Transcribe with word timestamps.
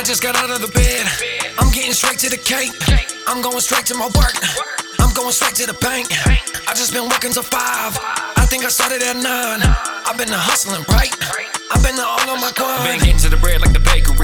I 0.00 0.02
just 0.02 0.22
got 0.22 0.34
out 0.34 0.48
of 0.48 0.64
the 0.64 0.72
bed. 0.72 1.04
I'm 1.60 1.70
getting 1.76 1.92
straight 1.92 2.16
to 2.24 2.30
the 2.30 2.40
cake. 2.40 2.72
I'm 3.28 3.42
going 3.42 3.60
straight 3.60 3.84
to 3.92 3.94
my 3.94 4.08
work. 4.16 4.32
I'm 4.96 5.12
going 5.12 5.28
straight 5.30 5.52
to 5.60 5.66
the 5.68 5.76
bank. 5.76 6.08
I 6.64 6.72
just 6.72 6.94
been 6.94 7.04
working 7.04 7.36
till 7.36 7.44
five. 7.44 8.00
I 8.40 8.48
think 8.48 8.64
I 8.64 8.72
started 8.72 9.02
at 9.04 9.20
nine. 9.20 9.60
I've 10.08 10.16
been 10.16 10.32
hustling, 10.32 10.88
right? 10.88 11.12
I've 11.68 11.84
been 11.84 12.00
all 12.00 12.32
on 12.32 12.40
my 12.40 12.50
grind. 12.56 12.88
Been 12.88 13.12
getting 13.12 13.20
to 13.24 13.28
the 13.28 13.36
bread 13.36 13.60
like 13.60 13.76
the 13.76 13.84
bakery. 13.84 14.19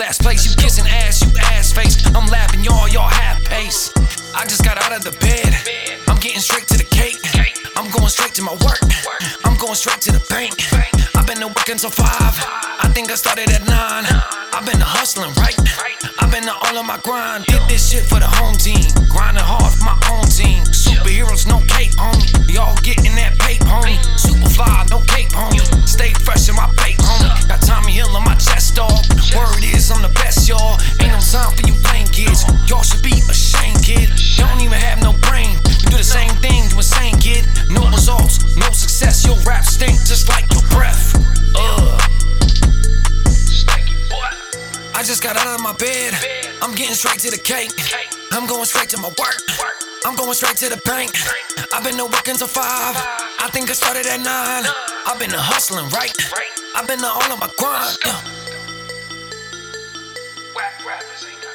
Last 0.00 0.22
place. 0.22 0.48
You 0.48 0.56
kissing 0.56 0.88
ass, 0.88 1.20
you 1.20 1.28
ass 1.52 1.72
face. 1.72 2.00
I'm 2.16 2.26
laughing, 2.28 2.64
y'all, 2.64 2.88
y'all 2.88 3.08
half 3.08 3.44
pace. 3.44 3.92
I 4.34 4.46
just 4.48 4.64
got 4.64 4.80
out 4.82 4.96
of 4.96 5.04
the 5.04 5.12
bed. 5.20 5.52
I'm 6.08 6.18
getting 6.18 6.40
straight 6.40 6.66
to 6.68 6.78
the 6.78 6.88
cake. 6.88 7.20
I'm 7.76 7.90
going 7.92 8.08
straight 8.08 8.32
to 8.34 8.42
my 8.42 8.56
work. 8.64 8.80
I'm 9.44 9.56
going 9.58 9.74
straight 9.74 10.00
to 10.08 10.12
the 10.12 10.24
bank. 10.32 10.56
I've 11.14 11.26
been 11.26 11.44
working 11.46 11.76
till 11.76 11.90
five. 11.90 12.34
I 12.80 12.90
think 12.94 13.10
I 13.10 13.14
started 13.14 13.50
at 13.50 13.60
nine. 13.68 14.08
I've 14.56 14.64
been 14.64 14.80
hustling, 14.80 15.32
right? 15.36 15.56
I've 16.18 16.32
been 16.32 16.48
all 16.48 16.78
on 16.78 16.86
my 16.86 16.98
grind. 17.04 17.44
Did 17.44 17.60
this 17.68 17.90
shit 17.92 18.04
for 18.04 18.18
the 18.18 18.26
home 18.40 18.56
team. 18.56 18.80
Grinding 19.08 19.29
results, 38.10 38.56
no 38.56 38.70
success. 38.72 39.24
Your 39.26 39.36
rap 39.46 39.64
stink 39.64 39.98
just 40.06 40.28
like 40.28 40.50
your 40.52 40.62
breath. 40.70 41.14
Ugh. 41.56 42.00
I 44.94 45.02
just 45.02 45.22
got 45.22 45.36
out 45.36 45.46
of 45.46 45.62
my 45.62 45.72
bed. 45.74 46.14
I'm 46.62 46.74
getting 46.74 46.94
straight 46.94 47.20
to 47.20 47.30
the 47.30 47.38
cake. 47.38 47.72
I'm 48.32 48.46
going 48.46 48.64
straight 48.64 48.88
to 48.90 48.98
my 48.98 49.08
work. 49.08 49.40
I'm 50.04 50.14
going 50.14 50.34
straight 50.34 50.56
to 50.56 50.68
the 50.68 50.80
bank. 50.84 51.12
I've 51.72 51.84
been 51.84 51.96
working 51.98 52.36
till 52.36 52.48
five. 52.48 52.96
I 53.40 53.48
think 53.52 53.70
I 53.70 53.72
started 53.72 54.06
at 54.06 54.20
nine. 54.20 54.64
I've 55.06 55.18
been 55.18 55.30
hustling, 55.30 55.88
right? 55.90 56.14
I've 56.76 56.86
been 56.86 57.02
all 57.04 57.22
on 57.22 57.38
my 57.38 57.50
grind. 57.58 57.96
Yeah. 58.04 58.40
Ain't 61.20 61.49